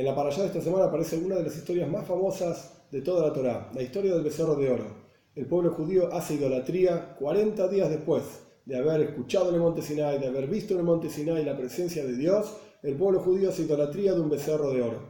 En 0.00 0.06
la 0.06 0.14
parashá 0.14 0.40
de 0.40 0.46
esta 0.46 0.62
semana 0.62 0.86
aparece 0.86 1.18
una 1.18 1.36
de 1.36 1.42
las 1.42 1.54
historias 1.54 1.86
más 1.86 2.06
famosas 2.06 2.72
de 2.90 3.02
toda 3.02 3.26
la 3.26 3.34
Torá, 3.34 3.70
la 3.74 3.82
historia 3.82 4.14
del 4.14 4.24
becerro 4.24 4.54
de 4.54 4.70
oro. 4.70 4.86
El 5.34 5.44
pueblo 5.44 5.72
judío 5.72 6.10
hace 6.10 6.36
idolatría 6.36 7.16
40 7.16 7.68
días 7.68 7.90
después 7.90 8.22
de 8.64 8.78
haber 8.78 9.02
escuchado 9.02 9.50
en 9.50 9.56
el 9.56 9.60
monte 9.60 9.82
Sinai, 9.82 10.18
de 10.18 10.28
haber 10.28 10.46
visto 10.46 10.72
en 10.72 10.80
el 10.80 10.86
monte 10.86 11.10
Sinai 11.10 11.44
la 11.44 11.54
presencia 11.54 12.02
de 12.02 12.16
Dios, 12.16 12.50
el 12.82 12.96
pueblo 12.96 13.20
judío 13.20 13.50
hace 13.50 13.64
idolatría 13.64 14.14
de 14.14 14.22
un 14.22 14.30
becerro 14.30 14.70
de 14.70 14.80
oro. 14.80 15.00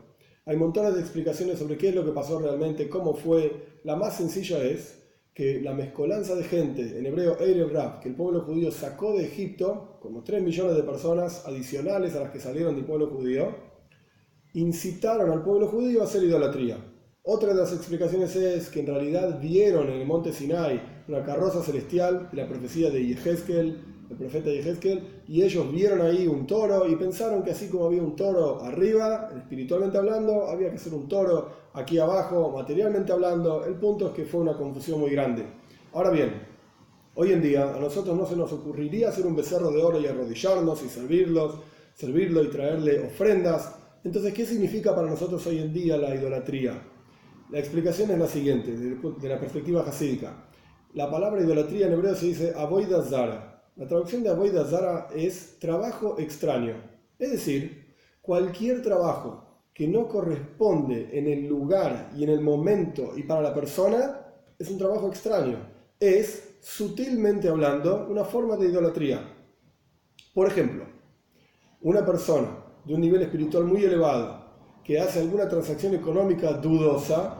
Hay 0.44 0.56
montones 0.56 0.92
de 0.94 1.02
explicaciones 1.02 1.60
sobre 1.60 1.78
qué 1.78 1.90
es 1.90 1.94
lo 1.94 2.04
que 2.04 2.10
pasó 2.10 2.40
realmente, 2.40 2.88
cómo 2.88 3.14
fue. 3.14 3.78
La 3.84 3.94
más 3.94 4.16
sencilla 4.16 4.60
es 4.60 5.04
que 5.32 5.60
la 5.60 5.72
mezcolanza 5.72 6.34
de 6.34 6.42
gente, 6.42 6.98
en 6.98 7.06
hebreo 7.06 7.38
Erev 7.38 8.00
que 8.02 8.08
el 8.08 8.16
pueblo 8.16 8.40
judío 8.40 8.72
sacó 8.72 9.12
de 9.12 9.26
Egipto, 9.26 9.98
como 10.02 10.24
3 10.24 10.42
millones 10.42 10.74
de 10.74 10.82
personas 10.82 11.46
adicionales 11.46 12.16
a 12.16 12.20
las 12.22 12.30
que 12.30 12.40
salieron 12.40 12.74
del 12.74 12.86
pueblo 12.86 13.06
judío, 13.06 13.69
incitaron 14.54 15.30
al 15.30 15.42
pueblo 15.42 15.68
judío 15.68 16.00
a 16.00 16.04
hacer 16.04 16.24
idolatría. 16.24 16.78
Otra 17.22 17.52
de 17.52 17.60
las 17.60 17.72
explicaciones 17.72 18.34
es 18.34 18.70
que 18.70 18.80
en 18.80 18.86
realidad 18.86 19.38
vieron 19.40 19.88
en 19.88 20.00
el 20.00 20.06
monte 20.06 20.32
Sinai 20.32 20.80
una 21.06 21.22
carroza 21.22 21.62
celestial, 21.62 22.28
la 22.32 22.48
profecía 22.48 22.90
de 22.90 23.06
Yehezkel, 23.06 23.78
el 24.10 24.16
profeta 24.16 24.50
Yehezkel, 24.50 25.22
y 25.28 25.42
ellos 25.42 25.70
vieron 25.70 26.00
ahí 26.00 26.26
un 26.26 26.46
toro 26.46 26.88
y 26.88 26.96
pensaron 26.96 27.42
que 27.42 27.52
así 27.52 27.68
como 27.68 27.86
había 27.86 28.02
un 28.02 28.16
toro 28.16 28.62
arriba, 28.62 29.30
espiritualmente 29.36 29.98
hablando, 29.98 30.48
había 30.48 30.70
que 30.70 30.78
ser 30.78 30.94
un 30.94 31.08
toro 31.08 31.50
aquí 31.74 31.98
abajo, 31.98 32.50
materialmente 32.50 33.12
hablando. 33.12 33.64
El 33.64 33.74
punto 33.74 34.08
es 34.08 34.12
que 34.14 34.24
fue 34.24 34.40
una 34.40 34.56
confusión 34.56 34.98
muy 34.98 35.10
grande. 35.10 35.44
Ahora 35.92 36.10
bien, 36.10 36.32
hoy 37.14 37.32
en 37.32 37.42
día 37.42 37.74
a 37.74 37.78
nosotros 37.78 38.16
no 38.16 38.26
se 38.26 38.34
nos 38.34 38.52
ocurriría 38.52 39.10
hacer 39.10 39.26
un 39.26 39.36
becerro 39.36 39.70
de 39.70 39.82
oro 39.82 40.00
y 40.00 40.06
arrodillarnos 40.06 40.82
y 40.82 40.88
servirlos, 40.88 41.56
servirlo 41.94 42.42
y 42.42 42.48
traerle 42.48 43.04
ofrendas. 43.06 43.79
Entonces, 44.02 44.32
¿qué 44.32 44.46
significa 44.46 44.94
para 44.94 45.10
nosotros 45.10 45.46
hoy 45.46 45.58
en 45.58 45.72
día 45.74 45.98
la 45.98 46.14
idolatría? 46.14 46.82
La 47.50 47.58
explicación 47.58 48.10
es 48.10 48.18
la 48.18 48.28
siguiente, 48.28 48.72
de 48.72 49.28
la 49.28 49.38
perspectiva 49.38 49.82
hasídica. 49.82 50.48
La 50.94 51.10
palabra 51.10 51.42
idolatría 51.42 51.86
en 51.86 51.92
hebreo 51.92 52.14
se 52.14 52.26
dice 52.26 52.54
avoida 52.56 53.02
zara. 53.02 53.62
La 53.76 53.86
traducción 53.86 54.22
de 54.22 54.30
avoida 54.30 54.64
zara 54.64 55.08
es 55.14 55.58
trabajo 55.58 56.16
extraño. 56.18 56.76
Es 57.18 57.30
decir, 57.30 57.94
cualquier 58.22 58.80
trabajo 58.80 59.60
que 59.74 59.86
no 59.86 60.08
corresponde 60.08 61.10
en 61.12 61.26
el 61.26 61.46
lugar 61.46 62.10
y 62.16 62.24
en 62.24 62.30
el 62.30 62.40
momento 62.40 63.12
y 63.16 63.24
para 63.24 63.42
la 63.42 63.54
persona 63.54 64.20
es 64.58 64.70
un 64.70 64.78
trabajo 64.78 65.08
extraño. 65.08 65.58
Es, 65.98 66.56
sutilmente 66.62 67.48
hablando, 67.48 68.06
una 68.08 68.24
forma 68.24 68.56
de 68.56 68.68
idolatría. 68.68 69.20
Por 70.32 70.46
ejemplo, 70.46 70.86
una 71.82 72.04
persona 72.06 72.69
de 72.84 72.94
un 72.94 73.00
nivel 73.00 73.22
espiritual 73.22 73.64
muy 73.64 73.84
elevado 73.84 74.40
que 74.84 74.98
hace 74.98 75.20
alguna 75.20 75.48
transacción 75.48 75.94
económica 75.94 76.52
dudosa, 76.54 77.36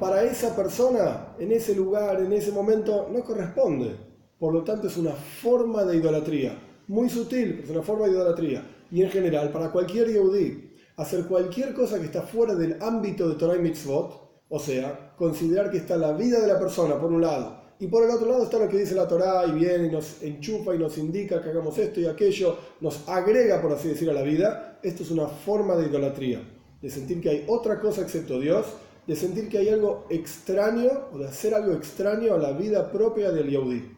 para 0.00 0.24
esa 0.24 0.54
persona, 0.54 1.34
en 1.38 1.52
ese 1.52 1.74
lugar, 1.74 2.20
en 2.20 2.32
ese 2.32 2.52
momento, 2.52 3.08
no 3.12 3.22
corresponde. 3.24 3.96
Por 4.38 4.52
lo 4.52 4.62
tanto, 4.62 4.88
es 4.88 4.96
una 4.96 5.12
forma 5.12 5.84
de 5.84 5.96
idolatría. 5.96 6.58
Muy 6.88 7.08
sutil, 7.08 7.52
pero 7.54 7.64
es 7.64 7.70
una 7.70 7.82
forma 7.82 8.06
de 8.06 8.12
idolatría. 8.12 8.62
Y 8.90 9.02
en 9.02 9.10
general, 9.10 9.50
para 9.52 9.70
cualquier 9.70 10.08
yehudí, 10.08 10.74
hacer 10.96 11.26
cualquier 11.26 11.72
cosa 11.72 11.98
que 11.98 12.06
está 12.06 12.22
fuera 12.22 12.54
del 12.54 12.76
ámbito 12.82 13.28
de 13.28 13.36
Torah 13.36 13.56
y 13.56 13.60
Mitzvot, 13.60 14.44
o 14.48 14.58
sea, 14.58 15.14
considerar 15.16 15.70
que 15.70 15.78
está 15.78 15.96
la 15.96 16.12
vida 16.12 16.40
de 16.40 16.46
la 16.46 16.58
persona 16.58 17.00
por 17.00 17.12
un 17.12 17.22
lado, 17.22 17.62
y 17.78 17.86
por 17.88 18.04
el 18.04 18.10
otro 18.10 18.28
lado 18.28 18.44
está 18.44 18.58
lo 18.58 18.68
que 18.68 18.78
dice 18.78 18.94
la 18.94 19.06
Torah 19.06 19.44
y 19.46 19.52
viene 19.52 19.88
y 19.88 19.90
nos 19.90 20.22
enchufa 20.22 20.74
y 20.74 20.78
nos 20.78 20.96
indica 20.96 21.42
que 21.42 21.50
hagamos 21.50 21.76
esto 21.76 22.00
y 22.00 22.06
aquello, 22.06 22.56
nos 22.80 23.06
agrega, 23.08 23.60
por 23.60 23.72
así 23.72 23.88
decir, 23.88 24.08
a 24.08 24.14
la 24.14 24.22
vida, 24.22 24.78
esto 24.82 25.02
es 25.02 25.10
una 25.10 25.26
forma 25.26 25.76
de 25.76 25.86
idolatría, 25.86 26.40
de 26.80 26.90
sentir 26.90 27.20
que 27.20 27.28
hay 27.28 27.44
otra 27.48 27.78
cosa 27.80 28.00
excepto 28.00 28.40
Dios, 28.40 28.66
de 29.06 29.14
sentir 29.14 29.48
que 29.48 29.58
hay 29.58 29.68
algo 29.68 30.06
extraño 30.08 30.90
o 31.12 31.18
de 31.18 31.26
hacer 31.26 31.54
algo 31.54 31.74
extraño 31.74 32.34
a 32.34 32.38
la 32.38 32.52
vida 32.52 32.90
propia 32.90 33.30
del 33.30 33.50
Yehudi. 33.50 33.94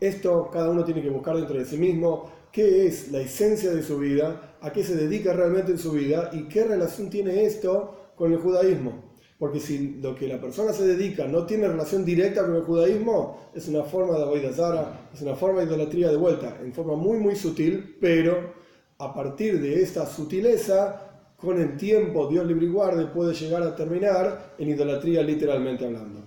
Esto 0.00 0.50
cada 0.50 0.70
uno 0.70 0.84
tiene 0.84 1.02
que 1.02 1.10
buscar 1.10 1.36
dentro 1.36 1.58
de 1.58 1.64
sí 1.64 1.76
mismo 1.76 2.30
qué 2.50 2.86
es 2.86 3.12
la 3.12 3.20
esencia 3.20 3.70
de 3.70 3.82
su 3.82 3.98
vida, 3.98 4.56
a 4.60 4.72
qué 4.72 4.82
se 4.82 4.96
dedica 4.96 5.32
realmente 5.32 5.72
en 5.72 5.78
su 5.78 5.92
vida 5.92 6.30
y 6.32 6.48
qué 6.48 6.64
relación 6.64 7.10
tiene 7.10 7.44
esto 7.44 8.12
con 8.16 8.32
el 8.32 8.38
judaísmo. 8.38 9.11
Porque 9.42 9.58
si 9.58 9.98
lo 10.00 10.14
que 10.14 10.28
la 10.28 10.40
persona 10.40 10.72
se 10.72 10.86
dedica 10.86 11.26
no 11.26 11.44
tiene 11.44 11.66
relación 11.66 12.04
directa 12.04 12.46
con 12.46 12.54
el 12.54 12.62
judaísmo, 12.62 13.50
es 13.52 13.66
una 13.66 13.82
forma 13.82 14.16
de 14.16 14.22
Aboidazara, 14.22 15.08
es 15.12 15.20
una 15.20 15.34
forma 15.34 15.58
de 15.58 15.66
idolatría 15.66 16.12
de 16.12 16.16
vuelta, 16.16 16.58
en 16.62 16.72
forma 16.72 16.94
muy 16.94 17.18
muy 17.18 17.34
sutil, 17.34 17.96
pero 18.00 18.52
a 18.98 19.12
partir 19.12 19.60
de 19.60 19.82
esta 19.82 20.06
sutileza, 20.06 21.34
con 21.36 21.60
el 21.60 21.76
tiempo, 21.76 22.28
Dios 22.28 22.46
libre 22.46 22.66
y 22.66 22.68
guarde, 22.68 23.06
puede 23.06 23.34
llegar 23.34 23.64
a 23.64 23.74
terminar 23.74 24.54
en 24.58 24.68
idolatría 24.68 25.24
literalmente 25.24 25.86
hablando. 25.86 26.20